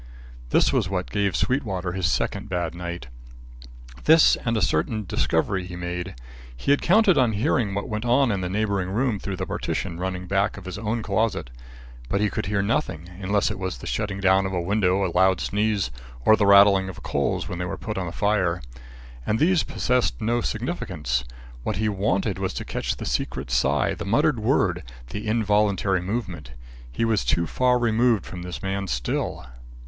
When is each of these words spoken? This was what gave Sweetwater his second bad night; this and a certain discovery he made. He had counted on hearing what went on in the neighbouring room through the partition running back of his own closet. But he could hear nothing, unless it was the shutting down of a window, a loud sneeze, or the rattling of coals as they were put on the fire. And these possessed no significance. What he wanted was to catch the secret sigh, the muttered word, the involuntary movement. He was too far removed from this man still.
This 0.49 0.73
was 0.73 0.89
what 0.89 1.11
gave 1.11 1.35
Sweetwater 1.35 1.91
his 1.91 2.09
second 2.09 2.49
bad 2.49 2.73
night; 2.73 3.05
this 4.05 4.35
and 4.37 4.57
a 4.57 4.59
certain 4.63 5.05
discovery 5.05 5.67
he 5.67 5.75
made. 5.75 6.15
He 6.57 6.71
had 6.71 6.81
counted 6.81 7.19
on 7.19 7.33
hearing 7.33 7.75
what 7.75 7.87
went 7.87 8.03
on 8.03 8.31
in 8.31 8.41
the 8.41 8.49
neighbouring 8.49 8.89
room 8.89 9.19
through 9.19 9.35
the 9.35 9.45
partition 9.45 9.99
running 9.99 10.25
back 10.25 10.57
of 10.57 10.65
his 10.65 10.79
own 10.79 11.03
closet. 11.03 11.51
But 12.09 12.19
he 12.19 12.31
could 12.31 12.47
hear 12.47 12.63
nothing, 12.63 13.11
unless 13.19 13.51
it 13.51 13.59
was 13.59 13.77
the 13.77 13.85
shutting 13.85 14.19
down 14.19 14.47
of 14.47 14.53
a 14.53 14.59
window, 14.59 15.05
a 15.05 15.13
loud 15.15 15.39
sneeze, 15.39 15.91
or 16.25 16.35
the 16.35 16.47
rattling 16.47 16.89
of 16.89 17.03
coals 17.03 17.47
as 17.47 17.55
they 17.55 17.65
were 17.65 17.77
put 17.77 17.99
on 17.99 18.07
the 18.07 18.11
fire. 18.11 18.59
And 19.23 19.37
these 19.37 19.61
possessed 19.61 20.19
no 20.19 20.41
significance. 20.41 21.23
What 21.61 21.77
he 21.77 21.89
wanted 21.89 22.39
was 22.39 22.55
to 22.55 22.65
catch 22.65 22.95
the 22.95 23.05
secret 23.05 23.51
sigh, 23.51 23.93
the 23.93 24.03
muttered 24.05 24.39
word, 24.39 24.81
the 25.11 25.27
involuntary 25.27 26.01
movement. 26.01 26.53
He 26.91 27.05
was 27.05 27.23
too 27.23 27.45
far 27.45 27.77
removed 27.77 28.25
from 28.25 28.41
this 28.41 28.63
man 28.63 28.87
still. 28.87 29.45